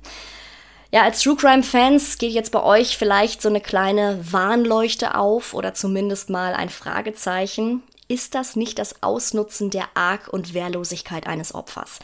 [0.93, 5.53] Ja, als True Crime Fans geht jetzt bei euch vielleicht so eine kleine Warnleuchte auf
[5.53, 7.83] oder zumindest mal ein Fragezeichen.
[8.09, 11.99] Ist das nicht das Ausnutzen der Arg- und Wehrlosigkeit eines Opfers?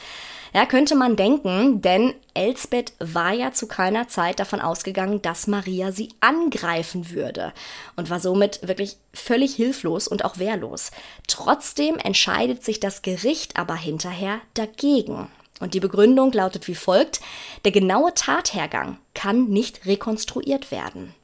[0.52, 5.92] Ja, könnte man denken, denn Elsbeth war ja zu keiner Zeit davon ausgegangen, dass Maria
[5.92, 7.54] sie angreifen würde
[7.96, 10.90] und war somit wirklich völlig hilflos und auch wehrlos.
[11.28, 15.28] Trotzdem entscheidet sich das Gericht aber hinterher dagegen.
[15.62, 17.20] Und die Begründung lautet wie folgt,
[17.64, 21.14] der genaue Tathergang kann nicht rekonstruiert werden.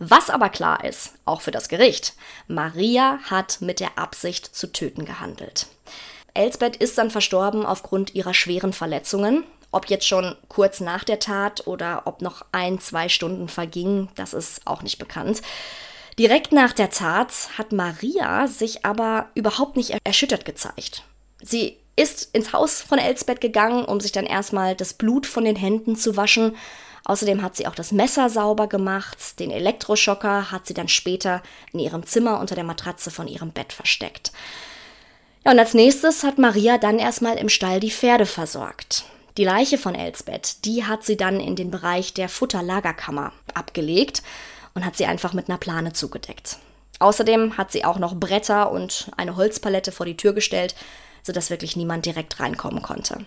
[0.00, 2.14] Was aber klar ist, auch für das Gericht,
[2.48, 5.68] Maria hat mit der Absicht zu töten gehandelt.
[6.34, 9.44] Elsbeth ist dann verstorben aufgrund ihrer schweren Verletzungen.
[9.70, 14.34] Ob jetzt schon kurz nach der Tat oder ob noch ein, zwei Stunden vergingen, das
[14.34, 15.40] ist auch nicht bekannt.
[16.18, 21.04] Direkt nach der Tat hat Maria sich aber überhaupt nicht erschüttert gezeigt.
[21.40, 25.56] Sie ist ins Haus von Elsbeth gegangen, um sich dann erstmal das Blut von den
[25.56, 26.56] Händen zu waschen.
[27.04, 29.38] Außerdem hat sie auch das Messer sauber gemacht.
[29.40, 33.72] Den Elektroschocker hat sie dann später in ihrem Zimmer unter der Matratze von ihrem Bett
[33.72, 34.32] versteckt.
[35.44, 39.04] Ja, und als nächstes hat Maria dann erstmal im Stall die Pferde versorgt.
[39.36, 44.22] Die Leiche von Elsbeth, die hat sie dann in den Bereich der Futterlagerkammer abgelegt
[44.74, 46.58] und hat sie einfach mit einer Plane zugedeckt.
[46.98, 50.74] Außerdem hat sie auch noch Bretter und eine Holzpalette vor die Tür gestellt,
[51.26, 53.26] sodass wirklich niemand direkt reinkommen konnte.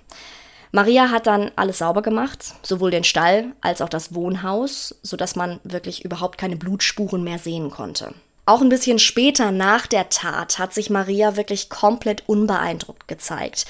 [0.71, 5.59] Maria hat dann alles sauber gemacht, sowohl den Stall als auch das Wohnhaus, sodass man
[5.63, 8.13] wirklich überhaupt keine Blutspuren mehr sehen konnte.
[8.45, 13.65] Auch ein bisschen später nach der Tat hat sich Maria wirklich komplett unbeeindruckt gezeigt.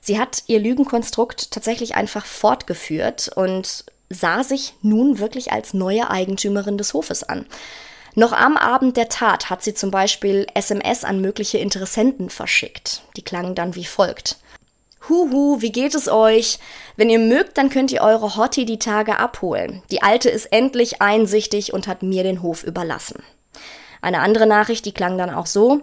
[0.00, 6.78] Sie hat ihr Lügenkonstrukt tatsächlich einfach fortgeführt und sah sich nun wirklich als neue Eigentümerin
[6.78, 7.46] des Hofes an.
[8.18, 13.02] Noch am Abend der Tat hat sie zum Beispiel SMS an mögliche Interessenten verschickt.
[13.16, 14.38] Die klangen dann wie folgt.
[15.08, 16.58] Huhu, wie geht es euch?
[16.96, 19.84] Wenn ihr mögt, dann könnt ihr eure Hottie die Tage abholen.
[19.92, 23.22] Die Alte ist endlich einsichtig und hat mir den Hof überlassen.
[24.02, 25.82] Eine andere Nachricht, die klang dann auch so.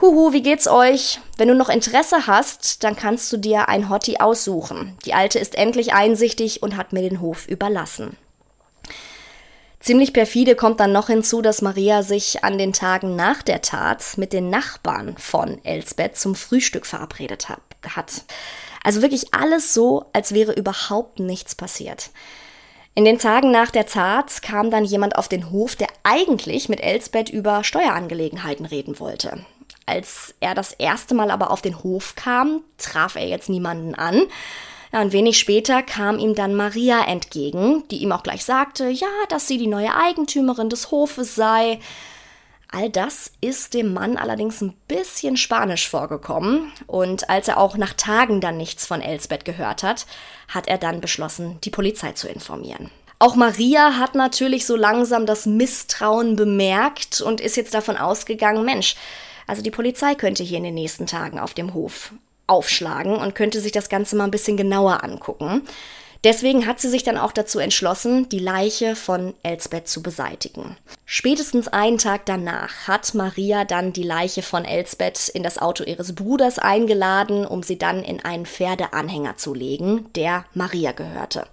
[0.00, 1.20] Huhu, wie geht's euch?
[1.36, 4.98] Wenn du noch Interesse hast, dann kannst du dir ein Hottie aussuchen.
[5.04, 8.16] Die Alte ist endlich einsichtig und hat mir den Hof überlassen.
[9.86, 14.02] Ziemlich perfide kommt dann noch hinzu, dass Maria sich an den Tagen nach der Tat
[14.16, 18.24] mit den Nachbarn von Elsbeth zum Frühstück verabredet hat.
[18.82, 22.10] Also wirklich alles so, als wäre überhaupt nichts passiert.
[22.96, 26.80] In den Tagen nach der Tat kam dann jemand auf den Hof, der eigentlich mit
[26.80, 29.38] Elsbeth über Steuerangelegenheiten reden wollte.
[29.86, 34.22] Als er das erste Mal aber auf den Hof kam, traf er jetzt niemanden an,
[34.96, 39.08] ja, ein wenig später kam ihm dann Maria entgegen, die ihm auch gleich sagte, ja,
[39.28, 41.80] dass sie die neue Eigentümerin des Hofes sei.
[42.72, 47.92] All das ist dem Mann allerdings ein bisschen spanisch vorgekommen und als er auch nach
[47.92, 50.06] Tagen dann nichts von Elsbeth gehört hat,
[50.48, 52.90] hat er dann beschlossen, die Polizei zu informieren.
[53.18, 58.96] Auch Maria hat natürlich so langsam das Misstrauen bemerkt und ist jetzt davon ausgegangen, Mensch,
[59.46, 62.12] also die Polizei könnte hier in den nächsten Tagen auf dem Hof
[62.46, 65.62] aufschlagen und könnte sich das Ganze mal ein bisschen genauer angucken.
[66.24, 70.76] Deswegen hat sie sich dann auch dazu entschlossen, die Leiche von Elsbeth zu beseitigen.
[71.04, 76.14] Spätestens einen Tag danach hat Maria dann die Leiche von Elsbeth in das Auto ihres
[76.14, 81.46] Bruders eingeladen, um sie dann in einen Pferdeanhänger zu legen, der Maria gehörte.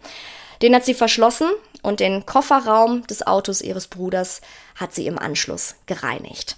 [0.64, 1.50] Den hat sie verschlossen
[1.84, 4.42] und den Kofferraum des Autos ihres Bruders
[4.76, 6.56] hat sie im Anschluss gereinigt.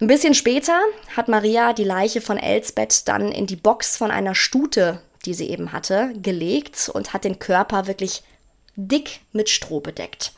[0.00, 0.80] Ein bisschen später
[1.14, 5.50] hat Maria die Leiche von Elsbeth dann in die Box von einer Stute, die sie
[5.50, 8.22] eben hatte, gelegt und hat den Körper wirklich
[8.76, 10.32] dick mit Stroh bedeckt.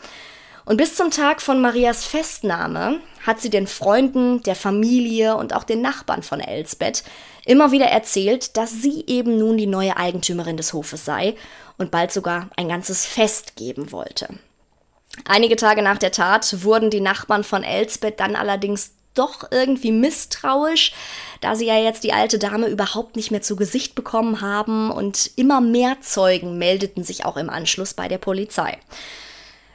[0.64, 5.64] Und bis zum Tag von Marias Festnahme hat sie den Freunden, der Familie und auch
[5.64, 7.04] den Nachbarn von Elsbeth
[7.44, 11.36] immer wieder erzählt, dass sie eben nun die neue Eigentümerin des Hofes sei
[11.78, 14.28] und bald sogar ein ganzes Fest geben wollte.
[15.24, 20.92] Einige Tage nach der Tat wurden die Nachbarn von Elsbeth dann allerdings doch irgendwie misstrauisch,
[21.40, 25.30] da sie ja jetzt die alte Dame überhaupt nicht mehr zu Gesicht bekommen haben und
[25.36, 28.78] immer mehr Zeugen meldeten sich auch im Anschluss bei der Polizei.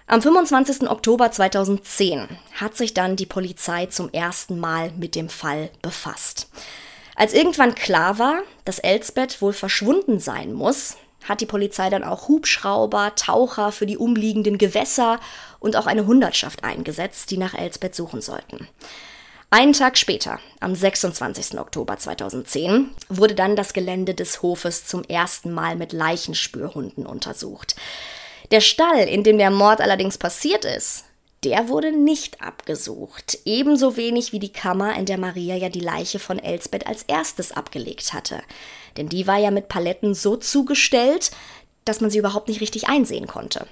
[0.10, 0.90] Am 25.
[0.90, 6.48] Oktober 2010 hat sich dann die Polizei zum ersten Mal mit dem Fall befasst.
[7.16, 10.96] Als irgendwann klar war, dass Elsbeth wohl verschwunden sein muss,
[11.28, 15.20] hat die Polizei dann auch Hubschrauber, Taucher für die umliegenden Gewässer
[15.60, 18.68] und auch eine Hundertschaft eingesetzt, die nach Elsbeth suchen sollten.
[19.50, 21.58] Einen Tag später, am 26.
[21.58, 27.78] Oktober 2010, wurde dann das Gelände des Hofes zum ersten Mal mit Leichenspürhunden untersucht.
[28.52, 31.06] Der Stall, in dem der Mord allerdings passiert ist,
[31.46, 33.40] der wurde nicht abgesucht.
[33.46, 37.54] Ebenso wenig wie die Kammer, in der Maria ja die Leiche von Elsbeth als erstes
[37.54, 38.42] abgelegt hatte.
[38.98, 41.32] Denn die war ja mit Paletten so zugestellt,
[41.86, 43.66] dass man sie überhaupt nicht richtig einsehen konnte.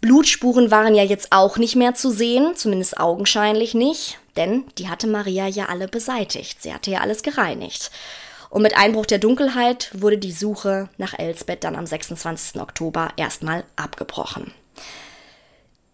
[0.00, 5.08] Blutspuren waren ja jetzt auch nicht mehr zu sehen, zumindest augenscheinlich nicht, denn die hatte
[5.08, 6.62] Maria ja alle beseitigt.
[6.62, 7.90] Sie hatte ja alles gereinigt.
[8.50, 12.60] Und mit Einbruch der Dunkelheit wurde die Suche nach Elsbeth dann am 26.
[12.60, 14.52] Oktober erstmal abgebrochen.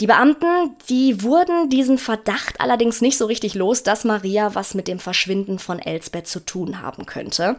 [0.01, 4.88] Die Beamten, die wurden diesen Verdacht allerdings nicht so richtig los, dass Maria was mit
[4.88, 7.57] dem Verschwinden von Elsbeth zu tun haben könnte.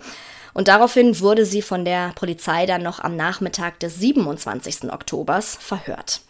[0.56, 4.90] Und daraufhin wurde sie von der Polizei dann noch am Nachmittag des 27.
[4.90, 6.22] Oktobers verhört.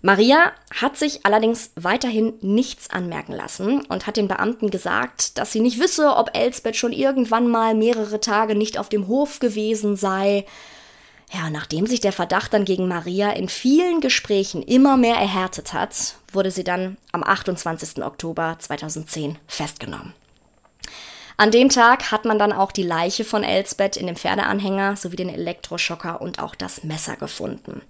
[0.00, 5.58] Maria hat sich allerdings weiterhin nichts anmerken lassen und hat den Beamten gesagt, dass sie
[5.58, 10.44] nicht wisse, ob Elsbeth schon irgendwann mal mehrere Tage nicht auf dem Hof gewesen sei.
[11.32, 16.14] Ja, nachdem sich der Verdacht dann gegen Maria in vielen Gesprächen immer mehr erhärtet hat,
[16.32, 18.04] wurde sie dann am 28.
[18.04, 20.14] Oktober 2010 festgenommen.
[21.40, 25.14] An dem Tag hat man dann auch die Leiche von Elsbeth in dem Pferdeanhänger sowie
[25.14, 27.80] den Elektroschocker und auch das Messer gefunden.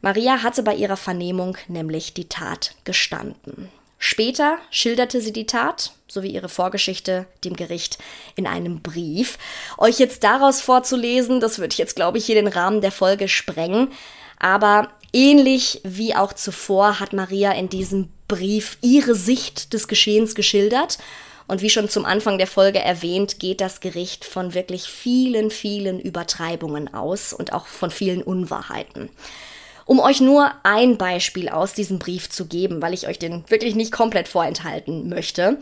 [0.00, 3.68] Maria hatte bei ihrer Vernehmung nämlich die Tat gestanden.
[3.98, 7.98] Später schilderte sie die Tat sowie ihre Vorgeschichte dem Gericht
[8.36, 9.36] in einem Brief.
[9.76, 13.28] Euch jetzt daraus vorzulesen, das würde ich jetzt, glaube ich, hier den Rahmen der Folge
[13.28, 13.92] sprengen.
[14.38, 20.98] Aber ähnlich wie auch zuvor hat Maria in diesem Brief ihre Sicht des Geschehens geschildert.
[21.48, 26.00] Und wie schon zum Anfang der Folge erwähnt, geht das Gericht von wirklich vielen, vielen
[26.00, 29.10] Übertreibungen aus und auch von vielen Unwahrheiten.
[29.84, 33.74] Um euch nur ein Beispiel aus diesem Brief zu geben, weil ich euch den wirklich
[33.74, 35.58] nicht komplett vorenthalten möchte.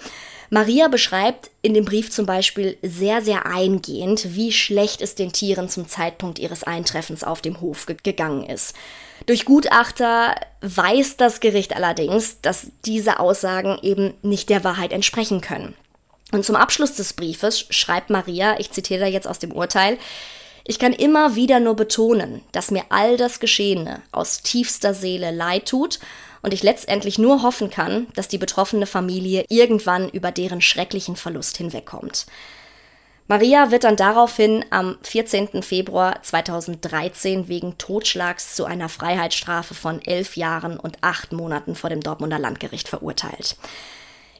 [0.51, 5.69] Maria beschreibt in dem Brief zum Beispiel sehr, sehr eingehend, wie schlecht es den Tieren
[5.69, 8.75] zum Zeitpunkt ihres Eintreffens auf dem Hof ge gegangen ist.
[9.27, 15.75] Durch Gutachter weiß das Gericht allerdings, dass diese Aussagen eben nicht der Wahrheit entsprechen können.
[16.33, 19.99] Und zum Abschluss des Briefes schreibt Maria, ich zitiere da jetzt aus dem Urteil,
[20.65, 25.67] ich kann immer wieder nur betonen, dass mir all das Geschehene aus tiefster Seele leid
[25.67, 25.99] tut
[26.43, 31.57] und ich letztendlich nur hoffen kann, dass die betroffene Familie irgendwann über deren schrecklichen Verlust
[31.57, 32.27] hinwegkommt.
[33.31, 35.62] Maria wird dann daraufhin am 14.
[35.62, 42.01] Februar 2013 wegen Totschlags zu einer Freiheitsstrafe von elf Jahren und acht Monaten vor dem
[42.01, 43.55] Dortmunder Landgericht verurteilt.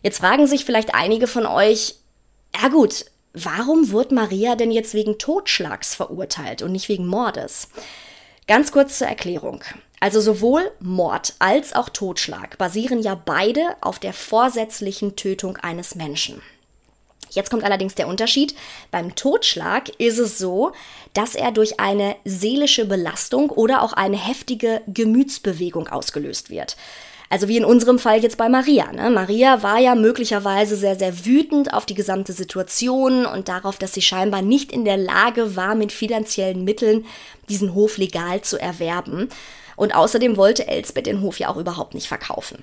[0.03, 1.95] Jetzt fragen sich vielleicht einige von euch,
[2.61, 7.69] ja gut, Warum wird Maria denn jetzt wegen Totschlags verurteilt und nicht wegen Mordes?
[8.49, 9.63] Ganz kurz zur Erklärung.
[10.01, 16.43] Also sowohl Mord als auch Totschlag basieren ja beide auf der vorsätzlichen Tötung eines Menschen.
[17.31, 18.55] Jetzt kommt allerdings der Unterschied.
[18.91, 20.73] Beim Totschlag ist es so,
[21.15, 26.77] dass er durch eine seelische Belastung oder auch eine heftige Gemütsbewegung ausgelöst wird.
[27.33, 28.91] Also wie in unserem Fall jetzt bei Maria.
[28.91, 29.09] Ne?
[29.09, 34.03] Maria war ja möglicherweise sehr, sehr wütend auf die gesamte Situation und darauf, dass sie
[34.03, 37.07] scheinbar nicht in der Lage war, mit finanziellen Mitteln
[37.49, 39.29] diesen Hof legal zu erwerben.
[39.77, 42.59] Und außerdem wollte Elsbeth den Hof ja auch überhaupt nicht verkaufen.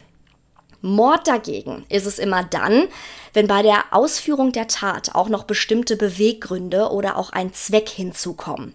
[0.82, 2.88] Mord dagegen ist es immer dann,
[3.34, 8.74] wenn bei der Ausführung der Tat auch noch bestimmte Beweggründe oder auch ein Zweck hinzukommen.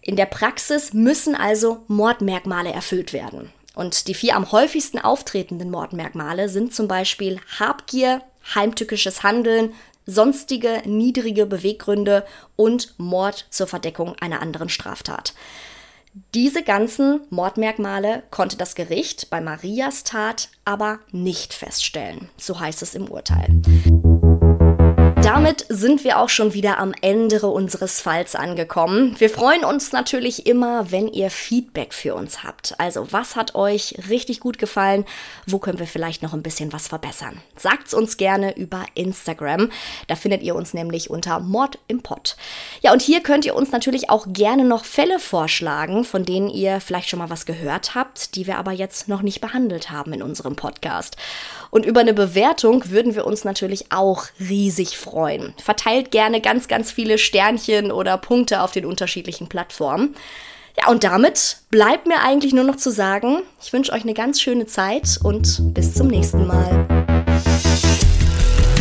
[0.00, 3.52] In der Praxis müssen also Mordmerkmale erfüllt werden.
[3.74, 8.22] Und die vier am häufigsten auftretenden Mordmerkmale sind zum Beispiel Habgier,
[8.54, 9.72] heimtückisches Handeln,
[10.04, 12.26] sonstige niedrige Beweggründe
[12.56, 15.34] und Mord zur Verdeckung einer anderen Straftat.
[16.34, 22.94] Diese ganzen Mordmerkmale konnte das Gericht bei Marias Tat aber nicht feststellen, so heißt es
[22.94, 23.48] im Urteil.
[25.22, 29.16] Da damit sind wir auch schon wieder am Ende unseres Falls angekommen.
[29.18, 32.78] Wir freuen uns natürlich immer, wenn ihr Feedback für uns habt.
[32.78, 35.04] Also, was hat euch richtig gut gefallen?
[35.46, 37.42] Wo können wir vielleicht noch ein bisschen was verbessern?
[37.56, 39.70] Sagt's uns gerne über Instagram.
[40.06, 42.36] Da findet ihr uns nämlich unter Mord im Pott.
[42.80, 46.80] Ja, und hier könnt ihr uns natürlich auch gerne noch Fälle vorschlagen, von denen ihr
[46.80, 50.22] vielleicht schon mal was gehört habt, die wir aber jetzt noch nicht behandelt haben in
[50.22, 51.16] unserem Podcast.
[51.72, 55.54] Und über eine Bewertung würden wir uns natürlich auch riesig freuen.
[55.56, 60.14] Verteilt gerne ganz, ganz viele Sternchen oder Punkte auf den unterschiedlichen Plattformen.
[60.78, 64.38] Ja, und damit bleibt mir eigentlich nur noch zu sagen, ich wünsche euch eine ganz
[64.38, 66.86] schöne Zeit und bis zum nächsten Mal.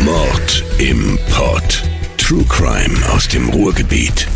[0.04, 1.84] Mord im Pod.
[2.18, 4.28] True Crime aus dem Ruhrgebiet.